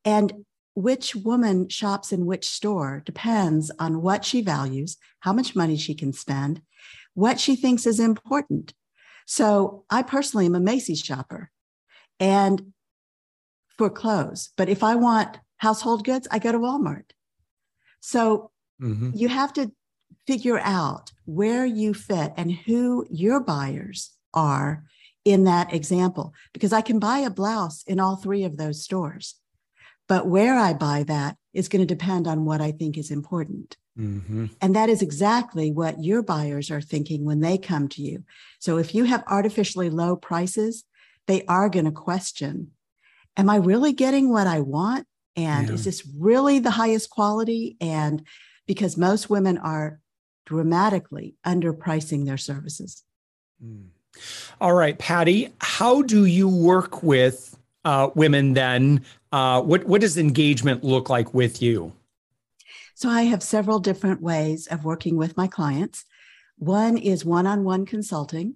And 0.04 0.44
which 0.74 1.14
woman 1.14 1.68
shops 1.68 2.12
in 2.12 2.26
which 2.26 2.48
store 2.48 3.02
depends 3.04 3.70
on 3.78 4.02
what 4.02 4.24
she 4.24 4.40
values, 4.40 4.96
how 5.20 5.32
much 5.32 5.54
money 5.54 5.76
she 5.76 5.94
can 5.94 6.12
spend, 6.12 6.62
what 7.14 7.38
she 7.38 7.54
thinks 7.54 7.86
is 7.86 8.00
important. 8.00 8.74
So 9.26 9.84
I 9.90 10.02
personally 10.02 10.46
am 10.46 10.54
a 10.54 10.60
Macy's 10.60 11.00
shopper 11.00 11.50
and 12.20 12.72
for 13.76 13.90
clothes. 13.90 14.50
But 14.56 14.68
if 14.68 14.82
I 14.82 14.94
want 14.96 15.38
household 15.58 16.04
goods, 16.04 16.28
I 16.30 16.38
go 16.38 16.52
to 16.52 16.58
Walmart. 16.58 17.10
So 18.00 18.50
mm-hmm. 18.80 19.10
you 19.14 19.28
have 19.28 19.52
to 19.54 19.72
figure 20.26 20.58
out 20.58 21.12
where 21.24 21.64
you 21.64 21.94
fit 21.94 22.32
and 22.36 22.52
who 22.52 23.06
your 23.10 23.40
buyers 23.40 24.12
are 24.32 24.84
in 25.24 25.44
that 25.44 25.72
example, 25.72 26.34
because 26.52 26.72
I 26.72 26.82
can 26.82 26.98
buy 26.98 27.18
a 27.18 27.30
blouse 27.30 27.82
in 27.86 27.98
all 27.98 28.16
three 28.16 28.44
of 28.44 28.56
those 28.56 28.82
stores. 28.82 29.36
But 30.06 30.26
where 30.26 30.58
I 30.58 30.74
buy 30.74 31.04
that 31.04 31.36
is 31.54 31.68
going 31.68 31.86
to 31.86 31.94
depend 31.94 32.26
on 32.26 32.44
what 32.44 32.60
I 32.60 32.72
think 32.72 32.98
is 32.98 33.10
important. 33.10 33.76
Mm-hmm. 33.98 34.46
And 34.60 34.76
that 34.76 34.88
is 34.88 35.02
exactly 35.02 35.70
what 35.70 36.02
your 36.02 36.22
buyers 36.22 36.70
are 36.70 36.80
thinking 36.80 37.24
when 37.24 37.40
they 37.40 37.56
come 37.56 37.88
to 37.88 38.02
you. 38.02 38.24
So 38.58 38.76
if 38.76 38.94
you 38.94 39.04
have 39.04 39.24
artificially 39.26 39.88
low 39.88 40.16
prices, 40.16 40.84
they 41.26 41.44
are 41.46 41.68
going 41.68 41.86
to 41.86 41.92
question 41.92 42.72
Am 43.36 43.50
I 43.50 43.56
really 43.56 43.92
getting 43.92 44.30
what 44.30 44.46
I 44.46 44.60
want? 44.60 45.06
And 45.36 45.68
yeah. 45.68 45.74
is 45.74 45.84
this 45.84 46.06
really 46.18 46.58
the 46.58 46.70
highest 46.70 47.10
quality? 47.10 47.76
And 47.80 48.24
because 48.66 48.96
most 48.96 49.28
women 49.28 49.58
are 49.58 50.00
dramatically 50.46 51.34
underpricing 51.46 52.26
their 52.26 52.36
services. 52.36 53.02
Mm. 53.64 53.88
All 54.60 54.74
right, 54.74 54.98
Patty, 54.98 55.52
how 55.60 56.02
do 56.02 56.24
you 56.24 56.48
work 56.48 57.02
with 57.02 57.56
uh, 57.84 58.10
women 58.14 58.54
then? 58.54 59.04
Uh, 59.32 59.60
what, 59.62 59.84
what 59.84 60.00
does 60.00 60.16
engagement 60.16 60.84
look 60.84 61.10
like 61.10 61.34
with 61.34 61.60
you? 61.60 61.92
So 62.94 63.08
I 63.08 63.22
have 63.22 63.42
several 63.42 63.80
different 63.80 64.22
ways 64.22 64.68
of 64.68 64.84
working 64.84 65.16
with 65.16 65.36
my 65.36 65.48
clients. 65.48 66.04
One 66.56 66.96
is 66.96 67.24
one 67.24 67.46
on 67.46 67.64
one 67.64 67.86
consulting, 67.86 68.54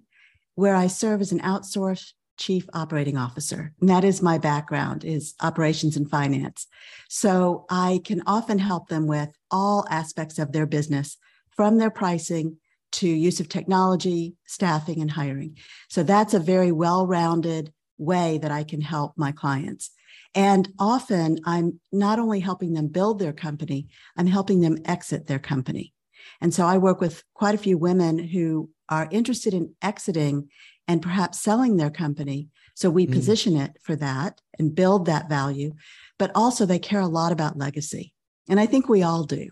where 0.55 0.75
I 0.75 0.87
serve 0.87 1.19
as 1.19 1.33
an 1.33 1.41
outsourced 1.41 2.13
chief 2.39 2.67
operating 2.73 3.17
officer. 3.17 3.73
And 3.79 3.89
that 3.89 4.03
is 4.03 4.21
my 4.21 4.37
background 4.37 5.03
is 5.03 5.35
operations 5.41 5.95
and 5.97 6.09
finance. 6.09 6.65
So 7.09 7.65
i 7.69 7.99
can 8.03 8.23
often 8.25 8.57
help 8.57 8.87
them 8.87 9.05
with 9.05 9.29
all 9.51 9.85
aspects 9.89 10.39
of 10.39 10.51
their 10.51 10.65
business 10.65 11.17
from 11.51 11.77
their 11.77 11.91
pricing 11.91 12.57
to 12.91 13.07
use 13.07 13.39
of 13.39 13.49
technology 13.49 14.35
staffing 14.47 15.01
and 15.01 15.11
hiring. 15.11 15.57
So 15.89 16.01
that's 16.01 16.33
a 16.33 16.39
very 16.39 16.71
well-rounded 16.71 17.71
way 17.97 18.39
that 18.41 18.51
i 18.51 18.63
can 18.63 18.81
help 18.81 19.13
my 19.17 19.31
clients. 19.31 19.91
And 20.33 20.69
often 20.79 21.39
i'm 21.45 21.79
not 21.91 22.19
only 22.19 22.39
helping 22.39 22.73
them 22.73 22.87
build 22.87 23.19
their 23.19 23.33
company 23.33 23.87
i'm 24.17 24.27
helping 24.27 24.61
them 24.61 24.77
exit 24.85 25.27
their 25.27 25.39
company. 25.39 25.93
And 26.41 26.53
so 26.53 26.65
i 26.65 26.77
work 26.77 27.01
with 27.01 27.23
quite 27.33 27.55
a 27.55 27.63
few 27.65 27.77
women 27.77 28.17
who 28.17 28.69
are 28.87 29.07
interested 29.11 29.53
in 29.53 29.75
exiting 29.81 30.49
and 30.89 31.01
perhaps 31.01 31.39
selling 31.39 31.77
their 31.77 31.91
company. 31.91 32.49
So 32.73 32.89
we 32.89 33.07
mm. 33.07 33.13
position 33.13 33.55
it 33.55 33.77
for 33.81 33.95
that 33.97 34.41
and 34.57 34.75
build 34.75 35.05
that 35.05 35.29
value. 35.29 35.75
But 36.17 36.31
also, 36.35 36.65
they 36.65 36.79
care 36.79 36.99
a 36.99 37.07
lot 37.07 37.31
about 37.31 37.57
legacy. 37.57 38.13
And 38.49 38.59
I 38.59 38.65
think 38.65 38.89
we 38.89 39.03
all 39.03 39.23
do. 39.23 39.49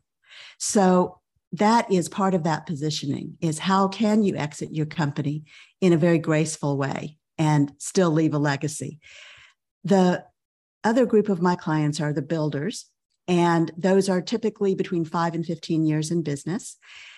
So 0.58 1.20
that 1.54 1.90
is 1.92 2.10
part 2.10 2.34
of 2.34 2.44
that 2.44 2.66
positioning 2.66 3.38
is 3.40 3.60
how 3.60 3.88
can 3.88 4.24
you 4.24 4.36
exit 4.36 4.74
your 4.74 4.88
company 4.88 5.44
in 5.80 5.94
a 5.94 5.98
very 5.98 6.18
graceful 6.18 6.76
way 6.78 7.18
and 7.38 7.72
still 7.78 8.12
leave 8.12 8.34
a 8.34 8.38
legacy 8.38 9.00
the 9.84 10.24
other 10.84 11.06
group 11.06 11.30
of 11.30 11.42
my 11.42 11.56
clients 11.56 12.02
are 12.02 12.12
the 12.12 12.22
builders 12.22 12.88
and 13.28 13.72
those 13.78 14.10
are 14.10 14.22
typically 14.22 14.76
between 14.76 15.06
5 15.06 15.36
and 15.36 15.46
15 15.46 15.86
years 15.86 16.12
in 16.12 16.22
business 16.22 16.78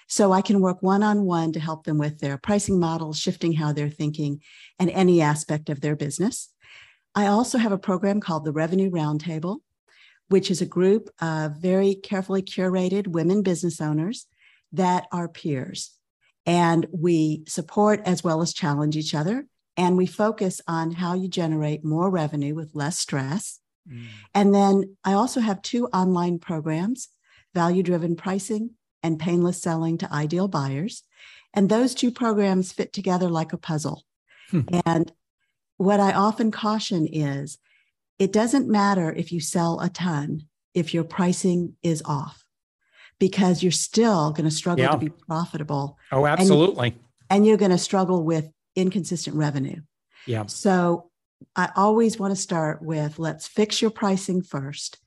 so 0.10 0.32
I 0.32 0.42
can 0.42 0.60
work 0.60 0.82
one 0.82 1.04
on 1.04 1.24
one 1.24 1.54
to 1.54 1.60
help 1.60 1.84
them 1.84 2.00
with 2.00 2.20
their 2.20 2.38
pricing 2.38 2.80
models, 2.80 3.20
shifting 3.20 3.54
how 3.54 3.72
they're 3.72 3.90
thinking, 3.90 4.42
and 4.80 4.90
any 4.90 5.22
aspect 5.22 5.70
of 5.70 5.82
their 5.82 5.96
business. 5.96 6.50
I 7.14 7.28
also 7.28 7.60
have 7.60 7.72
a 7.72 7.78
program 7.78 8.20
called 8.20 8.44
the 8.44 8.52
Revenue 8.52 8.90
Roundtable, 8.90 9.60
which 10.28 10.50
is 10.50 10.62
a 10.62 10.66
group 10.66 11.10
of 11.22 11.58
very 11.58 11.94
carefully 11.94 12.42
curated 12.42 13.08
women 13.08 13.44
business 13.44 13.80
owners 13.80 14.26
that 14.72 15.06
are 15.12 15.28
peers. 15.28 15.92
And 16.46 16.88
we 16.92 17.44
support 17.48 18.02
as 18.06 18.24
well 18.24 18.42
as 18.42 18.52
challenge 18.52 18.98
each 18.98 19.14
other. 19.14 19.46
And 19.78 19.96
we 19.96 20.08
focus 20.08 20.60
on 20.68 20.92
how 20.92 21.14
you 21.14 21.28
generate 21.28 21.86
more 21.86 22.10
revenue 22.10 22.56
with 22.56 22.74
less 22.74 22.98
stress. 22.98 23.60
Mm. 23.88 24.06
And 24.34 24.56
then 24.56 24.98
I 25.04 25.14
also 25.14 25.40
have 25.40 25.62
two 25.62 25.86
online 25.88 26.40
programs 26.40 27.10
value 27.54 27.84
driven 27.84 28.16
pricing 28.16 28.72
and 29.04 29.20
painless 29.20 29.62
selling 29.62 29.98
to 30.00 30.14
ideal 30.14 30.48
buyers. 30.48 31.04
And 31.54 31.70
those 31.70 31.96
two 31.96 32.12
programs 32.12 32.72
fit 32.72 32.94
together 32.94 33.30
like 33.30 33.54
a 33.54 33.58
puzzle. 33.58 34.04
Hmm. 34.50 34.62
And 34.86 35.12
what 35.78 36.00
I 36.00 36.14
often 36.14 36.52
caution 36.52 37.08
is 37.08 37.58
it 38.18 38.34
doesn't 38.34 38.68
matter 38.68 39.12
if 39.12 39.32
you 39.32 39.40
sell 39.40 39.80
a 39.80 39.90
ton 39.90 40.44
if 40.74 40.94
your 40.94 41.04
pricing 41.04 41.76
is 41.82 42.02
off 42.06 42.44
because 43.18 43.64
you're 43.64 43.72
still 43.72 44.32
going 44.32 44.50
to 44.50 44.56
struggle 44.56 44.86
yeah. 44.86 44.92
to 44.92 44.98
be 44.98 45.10
profitable. 45.10 45.98
Oh, 46.12 46.26
absolutely. 46.26 46.90
And, 46.90 47.00
and 47.30 47.48
you're 47.48 47.58
going 47.58 47.72
to 47.72 47.78
struggle 47.78 48.24
with 48.24 48.50
inconsistent 48.76 49.36
revenue. 49.36 49.82
Yeah. 50.26 50.46
So 50.48 51.10
I 51.56 51.70
always 51.76 52.20
want 52.20 52.32
to 52.36 52.42
start 52.42 52.82
with 52.82 53.20
let's 53.20 53.48
fix 53.48 53.82
your 53.82 53.92
pricing 53.92 54.42
first 54.42 54.98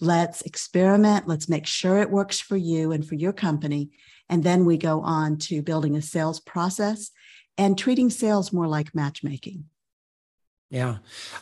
Let's 0.00 0.42
experiment. 0.42 1.28
Let's 1.28 1.48
make 1.48 1.66
sure 1.66 1.98
it 1.98 2.10
works 2.10 2.40
for 2.40 2.56
you 2.56 2.90
and 2.92 3.06
for 3.06 3.14
your 3.14 3.32
company. 3.32 3.90
And 4.28 4.44
then 4.44 4.64
we 4.64 4.76
go 4.76 5.02
on 5.02 5.36
to 5.38 5.62
building 5.62 5.96
a 5.96 6.02
sales 6.02 6.40
process 6.40 7.10
and 7.58 7.76
treating 7.78 8.08
sales 8.10 8.52
more 8.52 8.66
like 8.66 8.92
matchmaking. 8.94 9.66
Yeah. 10.70 10.96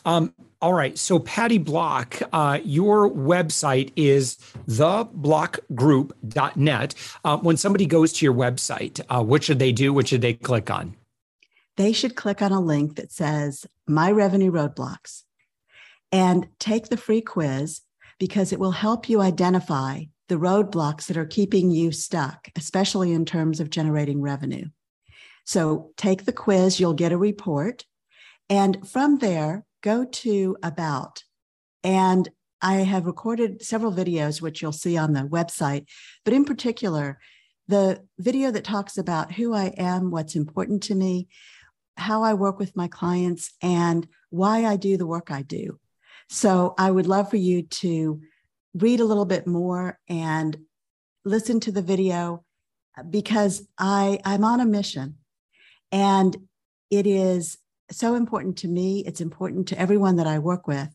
Um, 0.04 0.34
all 0.60 0.74
right. 0.74 0.98
So, 0.98 1.20
Patty 1.20 1.58
Block, 1.58 2.20
uh, 2.32 2.58
your 2.64 3.08
website 3.08 3.92
is 3.94 4.38
theblockgroup.net. 4.68 6.94
Uh, 7.24 7.38
when 7.38 7.56
somebody 7.56 7.86
goes 7.86 8.12
to 8.14 8.24
your 8.24 8.34
website, 8.34 9.00
uh, 9.08 9.22
what 9.22 9.44
should 9.44 9.60
they 9.60 9.70
do? 9.70 9.94
What 9.94 10.08
should 10.08 10.22
they 10.22 10.34
click 10.34 10.68
on? 10.68 10.96
They 11.76 11.92
should 11.92 12.16
click 12.16 12.42
on 12.42 12.50
a 12.50 12.60
link 12.60 12.96
that 12.96 13.12
says 13.12 13.66
My 13.86 14.10
Revenue 14.10 14.50
Roadblocks 14.50 15.22
and 16.10 16.48
take 16.58 16.88
the 16.88 16.96
free 16.96 17.20
quiz 17.20 17.82
because 18.20 18.52
it 18.52 18.60
will 18.60 18.70
help 18.70 19.08
you 19.08 19.20
identify 19.20 20.02
the 20.28 20.36
roadblocks 20.36 21.06
that 21.06 21.16
are 21.16 21.26
keeping 21.26 21.72
you 21.72 21.90
stuck, 21.90 22.48
especially 22.56 23.12
in 23.12 23.24
terms 23.24 23.58
of 23.58 23.70
generating 23.70 24.20
revenue. 24.20 24.66
So 25.44 25.90
take 25.96 26.26
the 26.26 26.32
quiz, 26.32 26.78
you'll 26.78 26.92
get 26.92 27.10
a 27.10 27.18
report. 27.18 27.84
And 28.48 28.88
from 28.88 29.18
there, 29.18 29.64
go 29.82 30.04
to 30.04 30.56
About. 30.62 31.24
And 31.82 32.28
I 32.62 32.74
have 32.74 33.06
recorded 33.06 33.64
several 33.64 33.92
videos, 33.92 34.42
which 34.42 34.60
you'll 34.60 34.72
see 34.72 34.98
on 34.98 35.14
the 35.14 35.22
website, 35.22 35.86
but 36.24 36.34
in 36.34 36.44
particular, 36.44 37.18
the 37.68 38.02
video 38.18 38.50
that 38.50 38.64
talks 38.64 38.98
about 38.98 39.32
who 39.32 39.54
I 39.54 39.72
am, 39.78 40.10
what's 40.10 40.36
important 40.36 40.82
to 40.84 40.94
me, 40.94 41.28
how 41.96 42.22
I 42.22 42.34
work 42.34 42.58
with 42.58 42.76
my 42.76 42.88
clients, 42.88 43.54
and 43.62 44.06
why 44.28 44.66
I 44.66 44.76
do 44.76 44.98
the 44.98 45.06
work 45.06 45.30
I 45.30 45.42
do. 45.42 45.80
So 46.32 46.74
I 46.78 46.92
would 46.92 47.08
love 47.08 47.28
for 47.28 47.36
you 47.36 47.62
to 47.62 48.20
read 48.72 49.00
a 49.00 49.04
little 49.04 49.24
bit 49.24 49.48
more 49.48 49.98
and 50.08 50.56
listen 51.24 51.58
to 51.60 51.72
the 51.72 51.82
video 51.82 52.44
uh, 52.96 53.02
because 53.02 53.66
I, 53.76 54.20
I'm 54.24 54.44
on 54.44 54.60
a 54.60 54.64
mission 54.64 55.16
and 55.90 56.36
it 56.88 57.04
is 57.04 57.58
so 57.90 58.14
important 58.14 58.58
to 58.58 58.68
me. 58.68 59.02
It's 59.04 59.20
important 59.20 59.66
to 59.68 59.78
everyone 59.78 60.16
that 60.16 60.28
I 60.28 60.38
work 60.38 60.68
with 60.68 60.88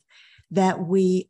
that 0.52 0.80
we 0.80 1.30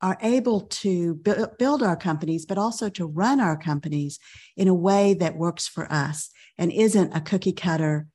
are 0.00 0.16
able 0.22 0.62
to 0.62 1.14
build 1.58 1.82
our 1.82 1.96
companies, 1.96 2.46
but 2.46 2.56
also 2.56 2.88
to 2.88 3.06
run 3.06 3.40
our 3.40 3.58
companies 3.58 4.18
in 4.56 4.68
a 4.68 4.74
way 4.74 5.12
that 5.12 5.36
works 5.36 5.68
for 5.68 5.92
us 5.92 6.30
and 6.56 6.72
isn't 6.72 7.14
a 7.14 7.20
cookie 7.20 7.52
cutter 7.52 8.06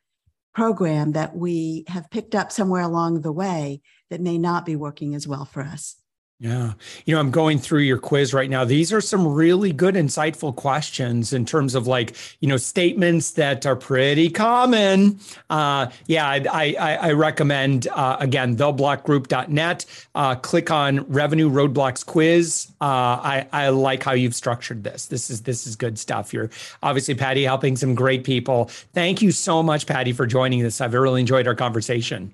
program 0.56 1.12
that 1.12 1.36
we 1.36 1.84
have 1.88 2.10
picked 2.10 2.34
up 2.34 2.52
somewhere 2.52 2.82
along 2.82 3.22
the 3.22 3.32
way 3.32 3.82
that 4.14 4.22
may 4.22 4.38
not 4.38 4.64
be 4.64 4.76
working 4.76 5.16
as 5.16 5.28
well 5.28 5.44
for 5.44 5.64
us. 5.64 5.96
Yeah. 6.40 6.74
You 7.06 7.16
know, 7.16 7.20
I'm 7.20 7.32
going 7.32 7.58
through 7.58 7.82
your 7.82 7.98
quiz 7.98 8.32
right 8.32 8.50
now. 8.50 8.64
These 8.64 8.94
are 8.94 9.02
some 9.02 9.28
really 9.28 9.72
good, 9.72 9.96
insightful 9.96 10.56
questions 10.56 11.34
in 11.34 11.46
terms 11.46 11.74
of 11.74 11.88
like, 11.88 12.16
you 12.42 12.48
know, 12.48 12.58
statements 12.58 13.32
that 13.32 13.66
are 13.66 13.76
pretty 13.76 14.30
common. 14.30 15.20
Uh, 15.50 15.88
yeah, 16.06 16.28
I, 16.28 16.76
I, 16.78 16.96
I 16.96 17.12
recommend, 17.14 17.88
uh, 17.88 18.18
again, 18.20 18.56
theblockgroup.net. 18.56 19.86
Uh, 20.14 20.36
click 20.36 20.70
on 20.70 21.00
Revenue 21.10 21.50
Roadblocks 21.50 22.06
Quiz. 22.06 22.68
Uh, 22.82 22.84
I, 22.84 23.48
I 23.52 23.70
like 23.70 24.04
how 24.04 24.12
you've 24.12 24.36
structured 24.36 24.84
this. 24.84 25.06
This 25.06 25.32
is 25.32 25.44
this 25.44 25.66
is 25.66 25.76
good 25.76 25.98
stuff. 25.98 26.34
You're 26.34 26.52
obviously, 26.84 27.16
Patty, 27.16 27.46
helping 27.46 27.78
some 27.78 27.96
great 27.96 28.26
people. 28.26 28.66
Thank 28.94 29.24
you 29.24 29.32
so 29.32 29.64
much, 29.64 29.88
Patty, 29.88 30.12
for 30.12 30.28
joining 30.28 30.64
us. 30.66 30.82
I've 30.82 30.94
really 30.94 31.22
enjoyed 31.22 31.48
our 31.48 31.56
conversation. 31.56 32.34